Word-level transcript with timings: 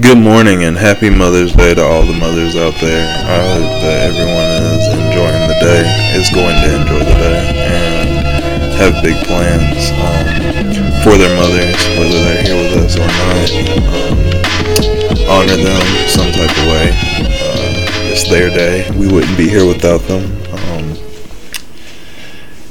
Good 0.00 0.18
morning 0.18 0.64
and 0.64 0.76
happy 0.76 1.08
Mother's 1.08 1.52
Day 1.52 1.72
to 1.72 1.84
all 1.84 2.02
the 2.02 2.18
mothers 2.18 2.56
out 2.56 2.74
there. 2.80 3.06
I 3.06 3.38
hope 3.46 3.78
that 3.78 4.10
everyone 4.10 4.50
is 4.74 4.90
enjoying 4.90 5.46
the 5.46 5.54
day, 5.62 5.86
is 6.18 6.28
going 6.34 6.58
to 6.66 6.82
enjoy 6.82 6.98
the 6.98 7.14
day, 7.14 7.54
and 7.62 8.74
have 8.74 9.00
big 9.04 9.14
plans 9.24 9.94
um, 10.02 10.98
for 11.04 11.16
their 11.16 11.30
mothers, 11.38 11.78
whether 11.94 12.18
they're 12.26 12.42
here 12.42 12.58
with 12.58 12.74
us 12.82 12.98
or 12.98 13.06
not. 13.06 13.54
Um, 13.86 15.30
honor 15.30 15.62
them 15.62 15.86
some 16.08 16.32
type 16.32 16.50
of 16.50 16.66
way. 16.66 16.90
Uh, 17.30 18.10
it's 18.10 18.28
their 18.28 18.50
day. 18.50 18.90
We 18.98 19.06
wouldn't 19.06 19.38
be 19.38 19.48
here 19.48 19.64
without 19.64 20.00
them. 20.08 20.24
Um, 20.50 20.98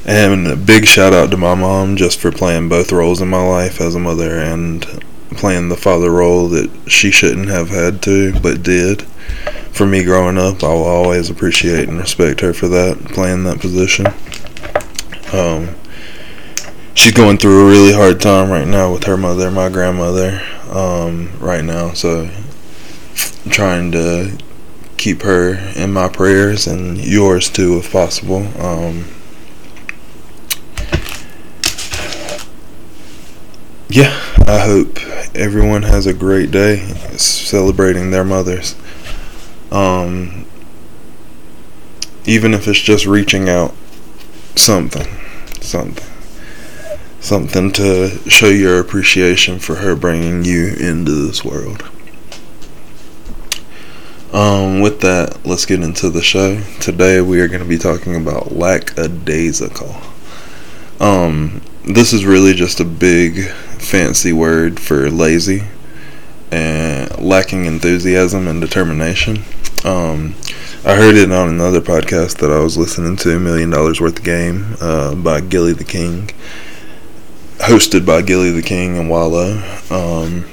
and 0.05 0.47
a 0.47 0.57
big 0.57 0.85
shout 0.85 1.13
out 1.13 1.31
to 1.31 1.37
my 1.37 1.55
mom 1.55 1.95
just 1.95 2.19
for 2.19 2.33
playing 2.33 2.67
both 2.67 2.91
roles 2.91 3.21
in 3.21 3.29
my 3.29 3.47
life 3.47 3.79
as 3.79 3.95
a 3.95 3.99
mother 3.99 4.39
and 4.39 5.01
playing 5.35 5.69
the 5.69 5.77
father 5.77 6.11
role 6.11 6.47
that 6.49 6.69
she 6.87 7.11
shouldn't 7.11 7.49
have 7.49 7.69
had 7.69 8.01
to, 8.03 8.39
but 8.39 8.63
did. 8.63 9.03
For 9.71 9.85
me 9.85 10.03
growing 10.03 10.37
up, 10.37 10.63
I 10.63 10.67
will 10.67 10.83
always 10.83 11.29
appreciate 11.29 11.89
and 11.89 11.97
respect 11.97 12.41
her 12.41 12.53
for 12.53 12.67
that, 12.67 12.97
playing 13.05 13.43
that 13.45 13.59
position. 13.59 14.07
Um, 15.33 15.75
she's 16.93 17.13
going 17.13 17.37
through 17.37 17.67
a 17.67 17.71
really 17.71 17.93
hard 17.93 18.21
time 18.21 18.51
right 18.51 18.67
now 18.67 18.93
with 18.93 19.05
her 19.05 19.17
mother, 19.17 19.49
my 19.49 19.69
grandmother, 19.69 20.41
um, 20.69 21.31
right 21.39 21.63
now. 21.63 21.93
So, 21.93 22.29
trying 23.49 23.91
to 23.93 24.37
keep 24.97 25.23
her 25.23 25.55
in 25.75 25.91
my 25.91 26.07
prayers 26.07 26.67
and 26.67 26.97
yours 26.97 27.49
too, 27.49 27.77
if 27.77 27.91
possible. 27.91 28.47
Um, 28.61 29.05
yeah, 33.89 34.22
I 34.53 34.59
hope 34.59 34.99
everyone 35.35 35.81
has 35.81 36.05
a 36.05 36.13
great 36.13 36.51
day 36.51 36.77
celebrating 37.17 38.11
their 38.11 38.23
mothers. 38.23 38.75
Um, 39.71 40.45
even 42.25 42.53
if 42.53 42.67
it's 42.67 42.79
just 42.79 43.07
reaching 43.07 43.49
out, 43.49 43.73
something, 44.55 45.07
something, 45.59 46.05
something 47.19 47.71
to 47.71 48.09
show 48.29 48.47
your 48.47 48.79
appreciation 48.79 49.57
for 49.57 49.77
her 49.77 49.95
bringing 49.95 50.45
you 50.45 50.67
into 50.79 51.25
this 51.25 51.43
world. 51.43 51.89
Um, 54.31 54.81
with 54.81 55.01
that, 55.01 55.43
let's 55.43 55.65
get 55.65 55.81
into 55.81 56.11
the 56.11 56.21
show. 56.21 56.61
Today 56.79 57.21
we 57.21 57.41
are 57.41 57.47
going 57.47 57.63
to 57.63 57.67
be 57.67 57.79
talking 57.79 58.15
about 58.15 58.51
lackadaisical. 58.51 59.95
Um, 60.99 61.63
this 61.85 62.13
is 62.13 62.25
really 62.25 62.53
just 62.53 62.79
a 62.79 62.85
big 62.85 63.49
fancy 63.49 64.31
word 64.31 64.79
for 64.79 65.09
lazy 65.09 65.63
and 66.51 67.17
lacking 67.19 67.65
enthusiasm 67.65 68.47
and 68.47 68.61
determination. 68.61 69.39
Um, 69.83 70.35
I 70.85 70.95
heard 70.95 71.15
it 71.15 71.31
on 71.31 71.49
another 71.49 71.81
podcast 71.81 72.37
that 72.37 72.51
I 72.51 72.59
was 72.59 72.77
listening 72.77 73.17
to, 73.17 73.39
Million 73.39 73.69
Dollars 73.69 73.99
Worth 73.99 74.19
of 74.19 74.23
Game, 74.23 74.77
uh, 74.79 75.15
by 75.15 75.41
Gillie 75.41 75.73
the 75.73 75.83
King, 75.83 76.29
hosted 77.57 78.05
by 78.05 78.21
Gillie 78.21 78.51
the 78.51 78.61
King 78.61 78.97
and 78.97 79.09
Wallo. 79.09 79.61
Um, 79.89 80.45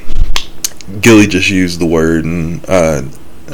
Gillie 1.00 1.28
just 1.28 1.50
used 1.50 1.80
the 1.80 1.86
word, 1.86 2.24
and 2.24 2.64
I 2.68 3.08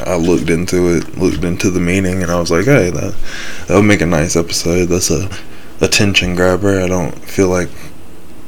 I 0.05 0.17
looked 0.17 0.49
into 0.51 0.97
it, 0.97 1.19
looked 1.19 1.45
into 1.45 1.71
the 1.71 1.81
meaning, 1.81 2.23
and 2.23 2.31
I 2.31 2.39
was 2.39 2.51
like, 2.51 2.65
hey, 2.65 2.91
that 2.91 3.15
that 3.67 3.75
would 3.75 3.83
make 3.83 4.01
a 4.01 4.07
nice 4.07 4.37
episode. 4.37 4.87
That's 4.87 5.11
a 5.11 5.29
attention 5.81 6.35
grabber. 6.35 6.81
I 6.81 6.87
don't 6.87 7.13
feel 7.13 7.49
like 7.49 7.69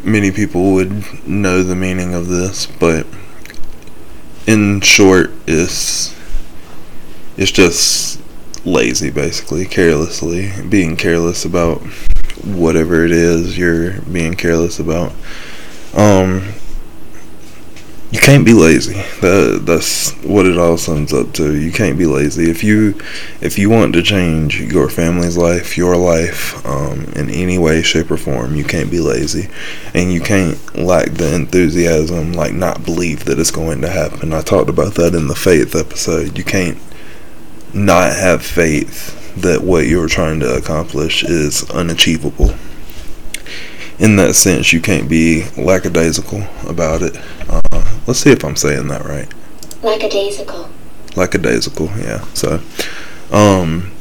many 0.03 0.31
people 0.31 0.73
would 0.73 1.27
know 1.27 1.63
the 1.63 1.77
meaning 1.77 2.15
of 2.15 2.29
this, 2.29 2.67
but 2.67 3.07
in 4.47 4.81
short, 4.81 5.31
it's 5.47 6.17
it's 7.37 7.53
just 7.53 8.21
lazy, 8.65 9.11
basically, 9.11 9.65
carelessly 9.65 10.53
being 10.69 10.97
careless 10.97 11.45
about 11.45 11.81
whatever 12.45 13.05
it 13.05 13.13
is 13.13 13.59
you're 13.59 14.01
being 14.03 14.35
careless 14.35 14.79
about. 14.79 15.13
Um, 15.95 16.55
can't 18.29 18.45
be 18.45 18.53
lazy. 18.53 18.93
That 19.23 19.63
that's 19.65 20.13
what 20.23 20.45
it 20.45 20.59
all 20.59 20.77
sums 20.77 21.15
up 21.15 21.33
to. 21.35 21.57
You 21.57 21.73
can't 21.73 21.97
be 21.97 22.05
lazy. 22.05 22.51
If 22.51 22.63
you 22.63 23.01
if 23.41 23.59
you 23.59 23.71
want 23.71 23.95
to 23.95 24.03
change 24.03 24.61
your 24.61 24.91
family's 24.91 25.39
life, 25.39 25.79
your 25.79 25.97
life, 25.97 26.63
um, 26.67 27.05
in 27.17 27.31
any 27.31 27.57
way, 27.57 27.81
shape, 27.81 28.11
or 28.11 28.19
form, 28.19 28.55
you 28.55 28.65
can't 28.65 28.91
be 28.91 29.01
lazy, 29.01 29.49
and 29.95 30.13
you 30.13 30.21
can't 30.21 30.59
lack 30.77 31.13
the 31.13 31.35
enthusiasm, 31.35 32.35
like 32.35 32.53
not 32.53 32.85
believe 32.85 33.25
that 33.25 33.39
it's 33.39 33.51
going 33.51 33.81
to 33.81 33.89
happen. 33.89 34.35
I 34.35 34.43
talked 34.43 34.69
about 34.69 34.97
that 34.97 35.15
in 35.15 35.29
the 35.29 35.35
faith 35.35 35.75
episode. 35.75 36.37
You 36.37 36.45
can't 36.45 36.77
not 37.73 38.13
have 38.13 38.45
faith 38.45 39.15
that 39.37 39.63
what 39.63 39.87
you're 39.87 40.07
trying 40.07 40.41
to 40.41 40.55
accomplish 40.55 41.25
is 41.25 41.69
unachievable 41.71 42.55
in 43.99 44.17
that 44.17 44.35
sense, 44.35 44.73
you 44.73 44.81
can't 44.81 45.09
be 45.09 45.45
lackadaisical 45.57 46.43
about 46.69 47.03
it. 47.03 47.17
Uh, 47.49 47.98
let's 48.09 48.21
see 48.21 48.31
if 48.31 48.43
I'm 48.43 48.57
saying 48.57 48.89
that 48.89 49.05
right. 49.05 49.33
Lackadaisical. 49.83 50.71
Lackadaisical, 51.15 51.87
yeah. 51.99 52.25
So, 52.33 52.61
um, 53.31 53.93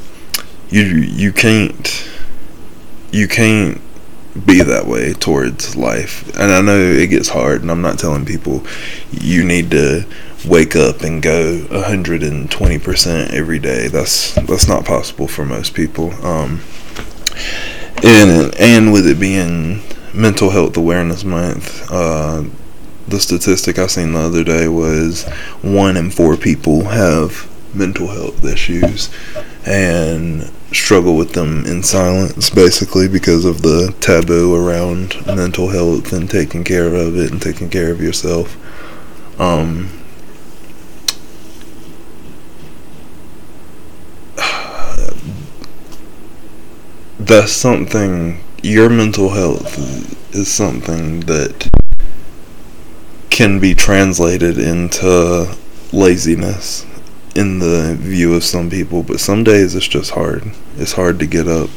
you 0.70 0.84
you 0.84 1.32
can't 1.34 2.10
you 3.12 3.28
can't 3.28 3.82
be 4.46 4.62
that 4.62 4.88
way 4.88 5.14
towards 5.14 5.76
life. 5.76 6.28
And 6.38 6.52
I 6.52 6.62
know 6.62 6.80
it 6.80 7.08
gets 7.08 7.30
hard, 7.30 7.62
and 7.62 7.70
I'm 7.70 7.82
not 7.82 8.00
telling 8.00 8.26
people 8.26 8.66
you 9.12 9.44
need 9.44 9.72
to 9.72 10.06
wake 10.48 10.76
up 10.76 11.02
and 11.02 11.22
go 11.22 11.66
120% 11.70 13.34
every 13.34 13.60
day. 13.60 13.88
That's 13.88 14.34
that's 14.36 14.68
not 14.68 14.86
possible 14.86 15.28
for 15.28 15.44
most 15.44 15.74
people. 15.74 16.14
Um, 16.26 16.62
and 18.04 18.56
and 18.56 18.94
with 18.94 19.06
it 19.06 19.20
being 19.20 19.82
Mental 20.14 20.50
Health 20.50 20.78
Awareness 20.78 21.26
Month, 21.26 21.92
uh, 21.92 22.44
the 23.08 23.20
statistic 23.20 23.80
I 23.80 23.88
seen 23.88 24.14
the 24.14 24.20
other 24.20 24.44
day 24.44 24.68
was 24.68 25.24
one 25.62 25.96
in 25.98 26.12
four 26.12 26.36
people 26.38 26.86
have 26.86 27.50
mental 27.74 28.08
health 28.08 28.44
issues 28.44 29.10
and 29.66 30.52
struggle 30.72 31.16
with 31.16 31.34
them 31.34 31.66
in 31.66 31.84
silence 31.84 32.50
basically 32.50 33.08
because 33.08 33.46
of 33.46 33.62
the 33.62 33.96
taboo 34.02 34.54
around 34.56 35.26
mental 35.26 35.70
health 35.70 36.12
and 36.12 36.30
taking 36.30 36.64
care 36.64 36.94
of 36.94 37.18
it 37.18 37.32
and 37.32 37.42
taking 37.42 37.70
care 37.70 37.92
of 37.92 38.02
yourself. 38.02 38.58
Um, 39.40 39.90
that's 47.20 47.52
something 47.54 48.44
your 48.64 48.90
mental 48.90 49.30
health 49.30 49.78
is 50.36 50.52
something 50.54 51.22
that 51.22 51.70
can 53.38 53.60
be 53.60 53.76
translated 53.76 54.58
into 54.58 55.56
laziness 55.94 56.88
in 57.36 57.60
the 57.60 57.96
view 57.96 58.34
of 58.34 58.44
some 58.44 58.68
people, 58.68 59.04
but 59.04 59.20
some 59.20 59.44
days 59.44 59.76
it's 59.76 59.88
just 59.88 60.10
hard. 60.10 60.44
It's 60.76 60.94
hard 60.94 61.20
to 61.20 61.28
get 61.28 61.48
up. 61.48 61.70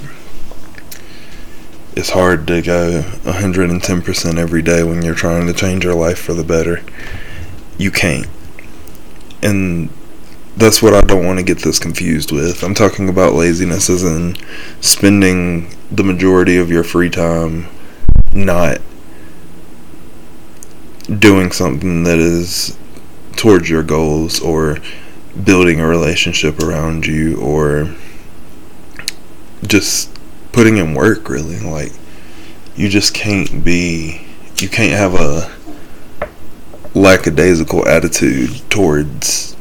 It's 1.94 2.08
hard 2.08 2.46
to 2.46 2.62
go 2.62 3.02
110% 3.02 4.38
every 4.38 4.62
day 4.62 4.82
when 4.82 5.02
you're 5.02 5.14
trying 5.14 5.46
to 5.48 5.52
change 5.52 5.84
your 5.84 5.92
life 5.92 6.18
for 6.18 6.32
the 6.32 6.44
better. 6.44 6.82
You 7.76 7.90
can't. 7.90 8.26
And 9.42 9.90
that's 10.56 10.80
what 10.80 10.94
I 10.94 11.02
don't 11.02 11.26
want 11.26 11.40
to 11.40 11.44
get 11.44 11.58
this 11.58 11.78
confused 11.78 12.32
with. 12.32 12.62
I'm 12.62 12.74
talking 12.74 13.10
about 13.10 13.34
laziness 13.34 13.90
as 13.90 14.02
in 14.02 14.34
spending 14.80 15.76
the 15.92 16.04
majority 16.04 16.56
of 16.56 16.70
your 16.70 16.84
free 16.84 17.10
time 17.10 17.66
not 18.32 18.80
doing 21.18 21.50
something 21.50 22.04
that 22.04 22.18
is 22.18 22.76
towards 23.36 23.68
your 23.68 23.82
goals 23.82 24.40
or 24.40 24.78
building 25.44 25.80
a 25.80 25.86
relationship 25.86 26.58
around 26.60 27.06
you 27.06 27.40
or 27.40 27.94
just 29.66 30.10
putting 30.52 30.76
in 30.76 30.94
work 30.94 31.28
really. 31.28 31.58
Like 31.58 31.92
you 32.76 32.88
just 32.88 33.14
can't 33.14 33.64
be 33.64 34.26
you 34.58 34.68
can't 34.68 34.92
have 34.92 35.14
a 35.14 35.50
lackadaisical 36.94 37.86
attitude 37.88 38.50
towards 38.68 39.56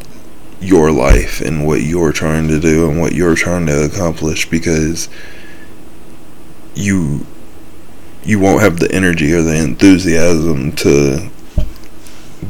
your 0.60 0.92
life 0.92 1.42
and 1.42 1.66
what 1.66 1.82
you're 1.82 2.12
trying 2.12 2.48
to 2.48 2.60
do 2.60 2.90
and 2.90 3.00
what 3.00 3.14
you're 3.14 3.36
trying 3.36 3.66
to 3.66 3.86
accomplish 3.86 4.50
because 4.50 5.08
you 6.76 7.26
you 8.24 8.40
won't 8.40 8.62
have 8.62 8.80
the 8.80 8.92
energy 8.92 9.32
or 9.32 9.42
the 9.42 9.56
enthusiasm 9.56 10.72
to 10.74 11.30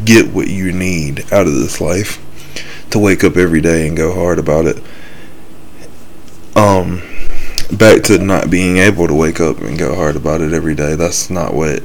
get 0.05 0.33
what 0.33 0.47
you 0.47 0.71
need 0.71 1.31
out 1.31 1.47
of 1.47 1.53
this 1.53 1.79
life 1.81 2.19
to 2.91 2.99
wake 2.99 3.23
up 3.23 3.37
every 3.37 3.61
day 3.61 3.87
and 3.87 3.95
go 3.97 4.13
hard 4.13 4.39
about 4.39 4.65
it. 4.65 4.81
Um 6.55 7.01
back 7.71 8.01
to 8.03 8.17
not 8.17 8.49
being 8.49 8.77
able 8.77 9.07
to 9.07 9.13
wake 9.13 9.39
up 9.39 9.59
and 9.59 9.77
go 9.77 9.93
hard 9.95 10.15
about 10.15 10.41
it 10.41 10.53
every 10.53 10.73
day 10.73 10.95
that's 10.95 11.29
not 11.29 11.53
what 11.53 11.83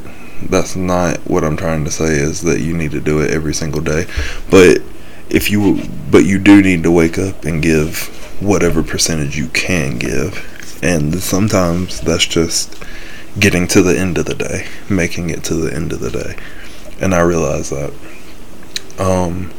That's 0.51 0.77
not 0.77 1.19
what 1.29 1.45
I'm 1.45 1.57
trying 1.57 1.85
to 1.85 1.91
say. 1.91 2.17
Is 2.17 2.43
that 2.43 2.61
you 2.61 2.75
need 2.77 2.91
to 2.93 3.01
do 3.01 3.21
it 3.21 3.31
every 3.31 3.55
single 3.55 3.81
day, 3.81 4.07
but 4.51 4.83
if 5.31 5.51
you 5.51 5.81
but 6.11 6.25
you 6.25 6.39
do 6.39 6.61
need 6.61 6.83
to 6.83 6.91
wake 6.91 7.19
up 7.19 7.45
and 7.45 7.63
give 7.63 8.09
whatever 8.41 8.83
percentage 8.83 9.37
you 9.39 9.49
can 9.49 9.99
give, 9.99 10.37
and 10.83 11.15
sometimes 11.23 12.01
that's 12.01 12.27
just 12.27 12.83
getting 13.39 13.67
to 13.69 13.83
the 13.83 13.99
end 13.99 14.19
of 14.19 14.27
the 14.27 14.35
day, 14.35 14.67
making 14.89 15.31
it 15.31 15.43
to 15.45 15.55
the 15.55 15.75
end 15.75 15.93
of 15.93 16.01
the 16.01 16.11
day, 16.11 16.37
and 17.05 17.15
I 17.15 17.21
realize 17.21 17.69
that. 17.69 17.93
Um, 18.99 19.53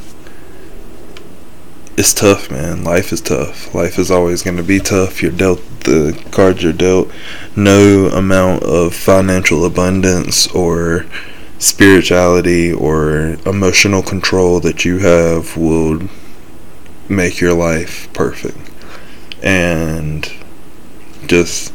it's 1.96 2.12
tough, 2.12 2.50
man. 2.50 2.84
Life 2.84 3.14
is 3.14 3.22
tough. 3.22 3.74
Life 3.76 4.00
is 4.00 4.10
always 4.10 4.42
going 4.42 4.58
to 4.58 4.64
be 4.64 4.80
tough. 4.80 5.22
You're 5.22 5.32
dealt 5.32 5.62
the 5.82 6.20
cards 6.32 6.64
you're 6.64 6.74
dealt. 6.74 7.12
No 7.56 8.08
amount 8.08 8.64
of 8.64 8.96
financial 8.96 9.64
abundance 9.64 10.48
or 10.48 11.06
spirituality 11.60 12.74
or 12.74 13.38
emotional 13.46 14.02
control 14.02 14.60
that 14.62 14.84
you 14.84 14.98
have 14.98 15.56
will 15.56 16.10
make 17.08 17.40
your 17.40 17.54
life 17.54 18.12
perfect. 18.12 18.58
And 19.44 20.28
just, 21.28 21.72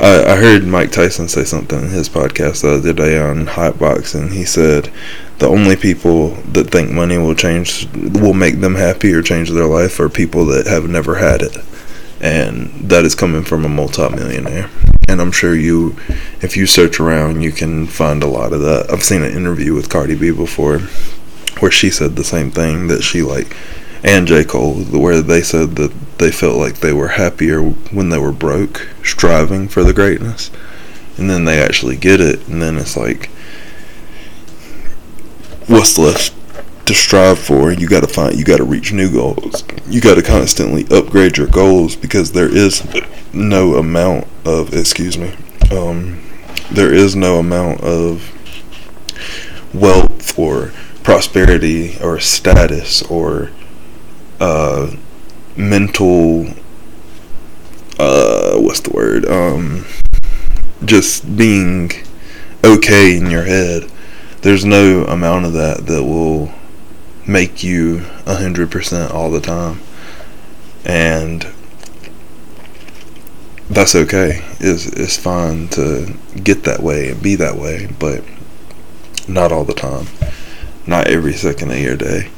I, 0.00 0.36
heard 0.36 0.64
Mike 0.64 0.92
Tyson 0.92 1.28
say 1.28 1.44
something 1.44 1.80
in 1.80 1.88
his 1.88 2.08
podcast 2.08 2.62
the 2.62 2.74
other 2.74 2.92
day 2.92 3.18
on 3.18 3.46
Hotbox, 3.46 4.14
and 4.14 4.32
he 4.32 4.44
said 4.44 4.92
the 5.38 5.48
only 5.48 5.76
people 5.76 6.30
that 6.52 6.70
think 6.70 6.90
money 6.90 7.18
will 7.18 7.34
change 7.34 7.88
will 7.94 8.34
make 8.34 8.60
them 8.60 8.74
happy 8.74 9.12
or 9.12 9.22
change 9.22 9.50
their 9.50 9.66
life 9.66 9.98
are 10.00 10.08
people 10.08 10.44
that 10.46 10.66
have 10.66 10.88
never 10.88 11.16
had 11.16 11.42
it. 11.42 11.56
And 12.20 12.70
that 12.90 13.04
is 13.04 13.14
coming 13.14 13.44
from 13.44 13.64
a 13.64 13.68
multimillionaire. 13.68 14.68
And 15.08 15.22
i'm 15.22 15.32
sure 15.32 15.54
you 15.54 15.96
if 16.42 16.54
you 16.54 16.66
search 16.66 17.00
around 17.00 17.40
you 17.40 17.50
can 17.50 17.86
find 17.86 18.22
a 18.22 18.26
lot 18.26 18.52
of 18.52 18.60
that. 18.60 18.90
I've 18.90 19.04
seen 19.04 19.22
an 19.22 19.34
interview 19.34 19.72
with 19.72 19.88
cardi 19.88 20.14
b 20.14 20.32
before 20.32 20.80
where 21.60 21.70
she 21.70 21.90
said 21.90 22.16
the 22.16 22.24
same 22.24 22.50
thing 22.50 22.88
that 22.88 23.02
she 23.02 23.22
like 23.22 23.56
and 24.04 24.26
j. 24.26 24.44
Cole 24.44 24.74
where 24.74 25.22
they 25.22 25.42
said 25.42 25.76
that 25.76 25.92
they 26.18 26.30
felt 26.30 26.56
like 26.56 26.78
they 26.78 26.92
were 26.92 27.08
happier 27.08 27.60
when 27.62 28.10
they 28.10 28.18
were 28.18 28.32
broke 28.32 28.88
striving 29.02 29.68
for 29.68 29.84
the 29.84 29.92
greatness. 29.92 30.50
And 31.16 31.28
then 31.28 31.44
they 31.44 31.60
actually 31.60 31.96
get 31.96 32.20
it 32.20 32.46
and 32.48 32.62
then 32.62 32.76
it's 32.76 32.96
like 32.96 33.26
what's 35.66 35.98
left 35.98 36.34
to 36.86 36.94
strive 36.94 37.38
for? 37.38 37.70
You 37.70 37.88
got 37.88 38.00
to 38.00 38.06
find 38.08 38.36
you 38.36 38.44
got 38.44 38.58
to 38.58 38.64
reach 38.64 38.92
new 38.92 39.10
goals. 39.12 39.64
You 39.88 40.00
got 40.00 40.14
to 40.14 40.22
constantly 40.22 40.86
upgrade 40.90 41.36
your 41.36 41.48
goals 41.48 41.96
because 41.96 42.32
there 42.32 42.54
is 42.54 42.82
no 43.32 43.74
amount 43.74 44.26
of 44.44 44.72
excuse 44.72 45.18
me 45.18 45.34
um, 45.70 46.20
there 46.70 46.92
is 46.92 47.14
no 47.14 47.38
amount 47.38 47.80
of 47.82 48.34
wealth 49.74 50.38
or 50.38 50.72
prosperity 51.02 51.98
or 52.02 52.18
status 52.20 53.02
or 53.02 53.50
uh, 54.40 54.94
mental 55.58 56.46
uh, 57.98 58.56
what's 58.56 58.80
the 58.80 58.90
word 58.90 59.26
um, 59.26 59.84
just 60.84 61.36
being 61.36 61.90
okay 62.64 63.16
in 63.16 63.30
your 63.30 63.44
head 63.44 63.90
there's 64.42 64.64
no 64.64 65.04
amount 65.04 65.46
of 65.46 65.52
that 65.54 65.86
that 65.86 66.04
will 66.04 66.52
make 67.26 67.62
you 67.62 67.98
100% 68.24 69.12
all 69.12 69.30
the 69.30 69.40
time. 69.40 69.80
And 70.84 71.46
that's 73.68 73.94
okay. 73.94 74.42
It's, 74.60 74.86
it's 74.86 75.16
fine 75.16 75.68
to 75.68 76.14
get 76.42 76.64
that 76.64 76.80
way 76.80 77.10
and 77.10 77.22
be 77.22 77.34
that 77.34 77.56
way, 77.56 77.88
but 77.98 78.24
not 79.28 79.52
all 79.52 79.64
the 79.64 79.74
time. 79.74 80.06
Not 80.86 81.08
every 81.08 81.34
second 81.34 81.70
of 81.70 81.78
your 81.78 81.96
day. 81.96 82.30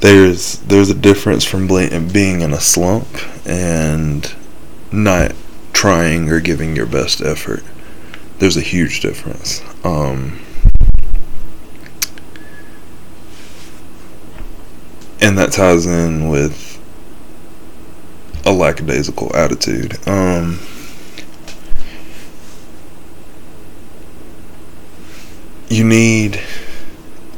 There's 0.00 0.58
there's 0.60 0.88
a 0.88 0.94
difference 0.94 1.44
from 1.44 1.66
being 1.66 2.40
in 2.40 2.52
a 2.52 2.60
slump 2.60 3.06
and 3.46 4.34
not 4.90 5.32
trying 5.72 6.30
or 6.30 6.40
giving 6.40 6.74
your 6.74 6.86
best 6.86 7.20
effort. 7.20 7.62
There's 8.38 8.56
a 8.56 8.62
huge 8.62 9.00
difference. 9.00 9.62
Um, 9.84 10.40
and 15.20 15.36
that 15.36 15.52
ties 15.52 15.86
in 15.86 16.28
with 16.28 16.80
a 18.46 18.52
lackadaisical 18.52 19.36
attitude. 19.36 19.98
Um, 20.08 20.58
you 25.68 25.84
need 25.84 26.40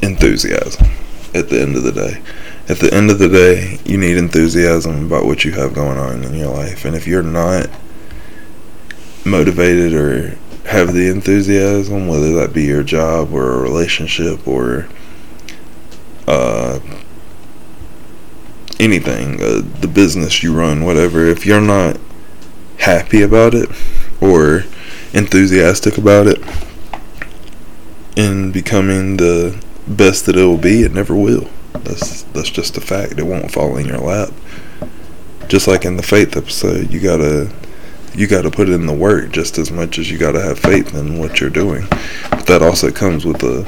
enthusiasm 0.00 0.86
at 1.34 1.48
the 1.48 1.60
end 1.60 1.76
of 1.76 1.82
the 1.82 1.92
day. 1.92 2.22
At 2.68 2.78
the 2.78 2.94
end 2.94 3.10
of 3.10 3.18
the 3.18 3.28
day, 3.28 3.80
you 3.84 3.98
need 3.98 4.16
enthusiasm 4.16 5.06
about 5.06 5.24
what 5.24 5.44
you 5.44 5.52
have 5.52 5.74
going 5.74 5.98
on 5.98 6.22
in 6.22 6.34
your 6.34 6.50
life. 6.50 6.84
And 6.84 6.94
if 6.94 7.08
you're 7.08 7.22
not 7.22 7.68
motivated 9.24 9.92
or 9.92 10.38
have 10.66 10.94
the 10.94 11.08
enthusiasm, 11.08 12.06
whether 12.06 12.32
that 12.36 12.52
be 12.52 12.62
your 12.62 12.84
job 12.84 13.32
or 13.32 13.52
a 13.52 13.60
relationship 13.60 14.46
or 14.46 14.86
uh, 16.28 16.78
anything, 18.78 19.42
uh, 19.42 19.62
the 19.80 19.90
business 19.92 20.44
you 20.44 20.54
run, 20.54 20.84
whatever, 20.84 21.26
if 21.26 21.44
you're 21.44 21.60
not 21.60 21.98
happy 22.78 23.22
about 23.22 23.54
it 23.54 23.68
or 24.20 24.64
enthusiastic 25.12 25.98
about 25.98 26.28
it 26.28 26.38
in 28.14 28.52
becoming 28.52 29.16
the 29.16 29.60
best 29.88 30.26
that 30.26 30.36
it 30.36 30.44
will 30.44 30.58
be, 30.58 30.82
it 30.82 30.92
never 30.92 31.16
will. 31.16 31.50
That's 31.72 32.22
that's 32.22 32.50
just 32.50 32.76
a 32.76 32.80
fact. 32.80 33.18
It 33.18 33.24
won't 33.24 33.50
fall 33.50 33.76
in 33.76 33.86
your 33.86 33.98
lap. 33.98 34.30
Just 35.48 35.68
like 35.68 35.84
in 35.84 35.96
the 35.96 36.02
faith 36.02 36.36
episode, 36.36 36.92
you 36.92 37.00
gotta 37.00 37.52
you 38.14 38.26
gotta 38.26 38.50
put 38.50 38.68
in 38.68 38.86
the 38.86 38.92
work 38.92 39.30
just 39.30 39.58
as 39.58 39.70
much 39.70 39.98
as 39.98 40.10
you 40.10 40.18
gotta 40.18 40.42
have 40.42 40.58
faith 40.58 40.94
in 40.94 41.18
what 41.18 41.40
you're 41.40 41.50
doing. 41.50 41.86
But 42.30 42.46
that 42.46 42.62
also 42.62 42.90
comes 42.90 43.24
with 43.24 43.42
a 43.42 43.64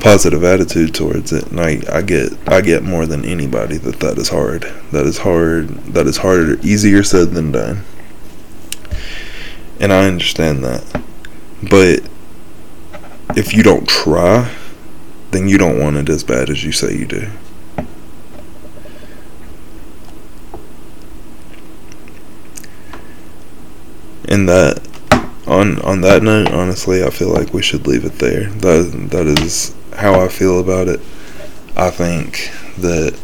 positive 0.00 0.44
attitude 0.44 0.94
towards 0.94 1.32
it 1.32 1.46
and 1.50 1.60
I, 1.60 1.82
I 1.92 2.02
get 2.02 2.32
I 2.46 2.60
get 2.60 2.84
more 2.84 3.06
than 3.06 3.24
anybody 3.24 3.78
that 3.78 3.98
that 4.00 4.16
is 4.16 4.28
hard 4.28 4.62
that 4.92 5.06
is 5.06 5.18
hard 5.18 5.68
that 5.86 6.06
is 6.06 6.16
harder 6.16 6.58
easier 6.60 7.02
said 7.02 7.30
than 7.30 7.50
done 7.50 7.82
and 9.80 9.92
I 9.92 10.06
understand 10.06 10.62
that 10.64 11.02
but 11.68 12.08
if 13.36 13.54
you 13.54 13.62
don't 13.62 13.88
try 13.88 14.54
then 15.30 15.48
you 15.48 15.58
don't 15.58 15.78
want 15.78 15.96
it 15.96 16.08
as 16.08 16.24
bad 16.24 16.50
as 16.50 16.64
you 16.64 16.72
say 16.72 16.96
you 16.96 17.06
do 17.06 17.28
and 24.26 24.48
that 24.48 24.80
on 25.46 25.80
on 25.82 26.02
that 26.02 26.22
note 26.22 26.50
honestly 26.52 27.02
I 27.02 27.10
feel 27.10 27.30
like 27.30 27.54
we 27.54 27.62
should 27.62 27.86
leave 27.86 28.04
it 28.04 28.18
there 28.18 28.50
that 28.50 29.08
that 29.10 29.26
is 29.26 29.74
how 29.98 30.20
I 30.20 30.28
feel 30.28 30.60
about 30.60 30.86
it. 30.86 31.00
I 31.76 31.90
think 31.90 32.50
that 32.78 33.18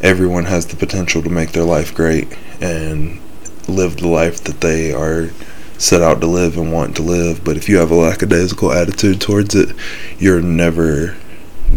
everyone 0.00 0.44
has 0.44 0.66
the 0.66 0.76
potential 0.76 1.22
to 1.22 1.28
make 1.28 1.52
their 1.52 1.64
life 1.64 1.94
great 1.94 2.28
and 2.60 3.20
live 3.66 3.96
the 3.96 4.08
life 4.08 4.42
that 4.44 4.60
they 4.60 4.92
are 4.92 5.30
set 5.76 6.02
out 6.02 6.20
to 6.20 6.26
live 6.26 6.56
and 6.56 6.72
want 6.72 6.96
to 6.96 7.02
live. 7.02 7.44
But 7.44 7.56
if 7.56 7.68
you 7.68 7.78
have 7.78 7.90
a 7.90 7.96
lackadaisical 7.96 8.72
attitude 8.72 9.20
towards 9.20 9.56
it, 9.56 9.74
you're 10.18 10.40
never 10.40 11.16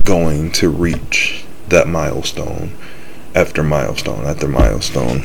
going 0.08 0.52
to 0.54 0.70
reach 0.70 1.44
that 1.68 1.88
milestone 1.88 2.72
after 3.36 3.62
milestone 3.62 4.26
after 4.26 4.48
milestone. 4.48 5.24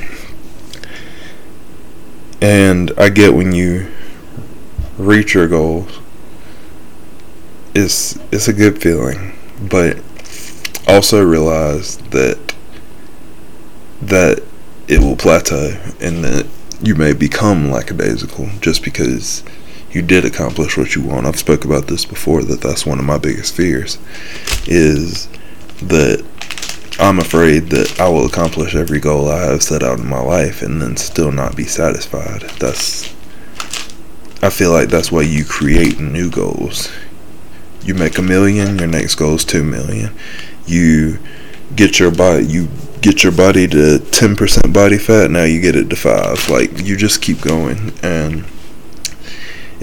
And 2.40 2.92
I 2.98 3.08
get 3.08 3.34
when 3.34 3.52
you 3.52 3.88
reach 4.98 5.34
your 5.34 5.46
goals 5.46 6.00
it's 7.74 8.16
it's 8.30 8.48
a 8.48 8.52
good 8.52 8.80
feeling, 8.80 9.32
but 9.60 9.98
also 10.86 11.22
realize 11.22 11.96
that 12.10 12.54
that 14.02 14.42
it 14.88 15.00
will 15.00 15.16
plateau 15.16 15.78
and 16.00 16.24
that 16.24 16.46
you 16.82 16.94
may 16.94 17.12
become 17.12 17.70
lackadaisical 17.70 18.48
just 18.60 18.82
because 18.82 19.44
you 19.92 20.02
did 20.02 20.24
accomplish 20.24 20.76
what 20.76 20.94
you 20.94 21.02
want. 21.02 21.26
I've 21.26 21.38
spoke 21.38 21.64
about 21.64 21.86
this 21.86 22.04
before 22.04 22.42
that 22.44 22.60
that's 22.60 22.86
one 22.86 22.98
of 22.98 23.04
my 23.04 23.18
biggest 23.18 23.54
fears 23.54 23.98
is 24.66 25.28
that 25.82 26.24
I'm 26.98 27.18
afraid 27.18 27.70
that 27.70 28.00
I 28.00 28.08
will 28.08 28.26
accomplish 28.26 28.74
every 28.74 29.00
goal 29.00 29.28
I 29.28 29.44
have 29.44 29.62
set 29.62 29.82
out 29.82 29.98
in 29.98 30.06
my 30.06 30.20
life 30.20 30.62
and 30.62 30.80
then 30.80 30.96
still 30.96 31.32
not 31.32 31.56
be 31.56 31.64
satisfied. 31.64 32.42
That's 32.58 33.12
I 34.42 34.50
feel 34.50 34.72
like 34.72 34.88
that's 34.88 35.12
why 35.12 35.22
you 35.22 35.44
create 35.44 36.00
new 36.00 36.30
goals 36.30 36.90
you 37.84 37.94
make 37.94 38.18
a 38.18 38.22
million, 38.22 38.78
your 38.78 38.88
next 38.88 39.16
goal 39.16 39.34
is 39.34 39.44
two 39.44 39.64
million. 39.64 40.14
You 40.66 41.18
get 41.74 41.98
your 41.98 42.10
body, 42.10 42.44
you 42.44 42.68
get 43.00 43.24
your 43.24 43.32
body 43.32 43.66
to 43.68 43.98
ten 43.98 44.36
percent 44.36 44.72
body 44.72 44.98
fat. 44.98 45.30
Now 45.30 45.44
you 45.44 45.60
get 45.60 45.76
it 45.76 45.90
to 45.90 45.96
five. 45.96 46.48
Like 46.48 46.80
you 46.80 46.96
just 46.96 47.22
keep 47.22 47.40
going, 47.40 47.92
and 48.02 48.44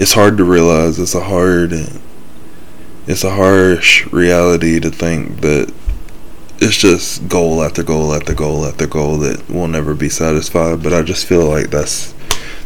it's 0.00 0.14
hard 0.14 0.38
to 0.38 0.44
realize. 0.44 0.98
It's 0.98 1.14
a 1.14 1.22
hard. 1.22 1.74
it's 3.06 3.22
a 3.22 3.30
harsh 3.30 4.06
reality 4.06 4.80
to 4.80 4.90
think 4.90 5.42
that 5.42 5.72
it's 6.58 6.78
just 6.78 7.28
goal 7.28 7.62
after 7.62 7.82
goal 7.82 8.14
after 8.14 8.34
goal 8.34 8.64
after 8.64 8.86
goal 8.86 9.18
that 9.18 9.48
will 9.50 9.68
never 9.68 9.94
be 9.94 10.08
satisfied. 10.08 10.82
But 10.82 10.94
I 10.94 11.02
just 11.02 11.26
feel 11.26 11.46
like 11.46 11.68
that's 11.68 12.14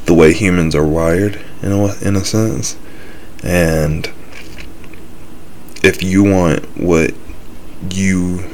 the 0.06 0.14
way 0.14 0.32
humans 0.32 0.76
are 0.76 0.86
wired 0.86 1.44
in 1.60 1.72
a, 1.72 1.94
in 2.02 2.14
a 2.14 2.24
sense. 2.24 2.78
And 3.42 4.08
if 5.82 6.04
you 6.04 6.22
want 6.22 6.64
what 6.78 7.14
you 7.90 8.48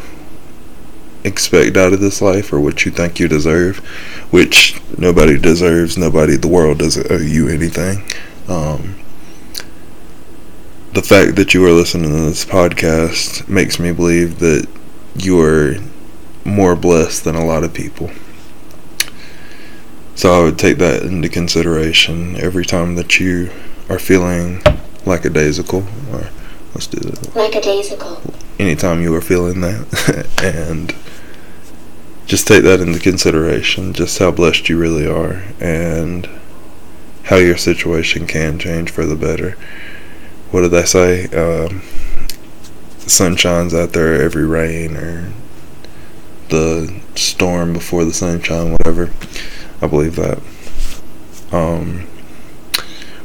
expect 1.23 1.77
out 1.77 1.93
of 1.93 2.01
this 2.01 2.23
life 2.23 2.51
or 2.51 2.61
what 2.61 2.87
you 2.87 2.91
think 2.91 3.21
you 3.21 3.29
deserve, 3.29 3.77
which 4.31 4.81
nobody 4.97 5.39
deserves, 5.39 5.99
nobody, 5.99 6.37
the 6.37 6.49
world 6.49 6.79
doesn't 6.79 7.11
owe 7.11 7.19
you 7.19 7.47
anything. 7.47 8.03
Um, 8.51 8.97
the 10.93 11.03
fact 11.03 11.37
that 11.37 11.55
you 11.55 11.65
are 11.65 11.71
listening 11.71 12.11
to 12.11 12.21
this 12.23 12.45
podcast 12.45 13.49
makes 13.49 13.79
me 13.79 13.93
believe 13.93 14.41
that 14.41 14.67
you 15.15 15.41
are 15.41 15.77
more 16.45 16.75
blessed 16.75 17.23
than 17.23 17.37
a 17.37 17.45
lot 17.45 17.63
of 17.63 17.73
people. 17.73 18.11
So 20.17 20.33
I 20.33 20.43
would 20.43 20.59
take 20.59 20.79
that 20.79 21.05
into 21.05 21.29
consideration 21.29 22.35
every 22.37 22.67
time 22.67 22.97
that 22.97 23.21
you 23.21 23.51
are 23.89 24.01
feeling 24.01 24.63
lackadaisical, 25.07 25.87
or 26.13 26.29
let's 26.75 26.89
do 26.89 26.99
that. 26.99 27.37
Lackadaisical. 27.37 28.21
Anytime 28.59 29.01
you 29.01 29.15
are 29.15 29.23
feeling 29.23 29.61
that, 29.61 30.27
and 30.43 30.93
just 32.27 32.49
take 32.49 32.65
that 32.65 32.81
into 32.81 32.99
consideration, 32.99 33.93
just 33.93 34.19
how 34.19 34.33
blessed 34.33 34.69
you 34.69 34.77
really 34.77 35.07
are, 35.07 35.45
and 35.61 36.29
how 37.31 37.37
your 37.37 37.57
situation 37.57 38.27
can 38.27 38.59
change 38.59 38.91
for 38.91 39.07
the 39.07 39.15
better. 39.15 39.53
What 40.51 40.63
did 40.63 40.75
I 40.75 40.83
say? 40.83 41.27
Um, 41.27 41.81
sun 43.07 43.37
shines 43.37 43.73
out 43.73 43.93
there 43.93 44.21
every 44.21 44.45
rain 44.45 44.97
or 44.97 45.33
the 46.49 47.01
storm 47.15 47.73
before 47.73 48.05
the 48.05 48.13
sunshine, 48.13 48.73
whatever. 48.73 49.13
I 49.81 49.87
believe 49.87 50.17
that. 50.17 50.41
Um, 51.53 52.09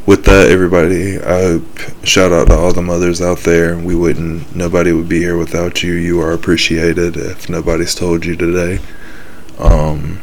with 0.05 0.24
that, 0.25 0.51
everybody, 0.51 1.19
I 1.19 1.41
hope 1.41 1.79
shout 2.05 2.31
out 2.31 2.50
to 2.50 2.53
all 2.53 2.74
the 2.74 2.83
mothers 2.83 3.24
out 3.24 3.39
there. 3.39 3.75
We 3.75 3.95
wouldn't, 3.95 4.55
nobody 4.55 4.91
would 4.91 5.09
be 5.09 5.17
here 5.17 5.35
without 5.35 5.81
you. 5.81 5.93
You 5.93 6.21
are 6.21 6.31
appreciated. 6.31 7.17
If 7.17 7.50
nobody's 7.50 7.95
told 7.95 8.24
you 8.24 8.35
today, 8.35 8.83
um, 9.57 10.21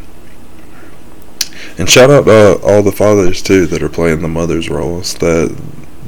and 1.78 1.88
shout 1.88 2.10
out 2.10 2.24
to 2.26 2.60
all 2.62 2.82
the 2.82 2.92
fathers 2.92 3.42
too 3.42 3.66
that 3.66 3.82
are 3.82 3.88
playing 3.88 4.22
the 4.22 4.28
mothers 4.28 4.68
roles. 4.68 5.14
That 5.14 5.56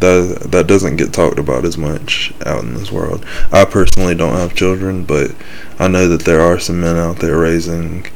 that 0.00 0.48
that 0.50 0.66
doesn't 0.66 0.96
get 0.96 1.12
talked 1.12 1.38
about 1.38 1.64
as 1.64 1.78
much 1.78 2.32
out 2.44 2.62
in 2.62 2.74
this 2.74 2.92
world. 2.92 3.24
I 3.52 3.64
personally 3.64 4.14
don't 4.14 4.36
have 4.36 4.54
children, 4.54 5.04
but 5.04 5.34
I 5.78 5.88
know 5.88 6.08
that 6.08 6.24
there 6.24 6.40
are 6.40 6.58
some 6.58 6.80
men 6.80 6.96
out 6.96 7.16
there 7.16 7.38
raising 7.38 8.06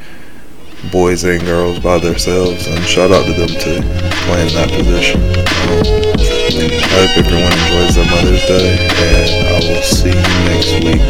boys 0.91 1.23
and 1.23 1.41
girls 1.41 1.79
by 1.79 1.97
themselves, 1.97 2.67
and 2.67 2.83
shout 2.85 3.11
out 3.11 3.25
to 3.25 3.33
them 3.33 3.49
too, 3.49 3.81
playing 4.25 4.53
that 4.55 4.69
position. 4.71 5.21
I 6.51 7.07
hope 7.07 7.17
everyone 7.17 7.53
enjoys 7.53 7.95
their 7.95 8.05
Mother's 8.05 8.45
Day, 8.45 8.77
and 8.79 9.47
I 9.47 9.59
will 9.67 9.81
see 9.81 10.09
you 10.09 10.39
next 10.47 10.73
week 10.83 11.03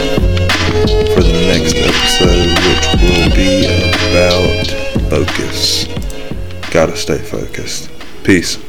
for 1.13 1.23
the 1.23 1.33
next 1.47 1.75
episode, 1.75 2.49
which 2.65 2.85
will 3.01 3.29
be 3.35 3.65
about 4.09 4.67
focus. 5.09 5.98
Gotta 6.71 6.95
stay 6.95 7.17
focused. 7.17 7.89
Peace. 8.23 8.68